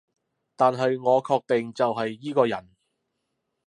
[0.55, 2.75] 但係我確定就係依個人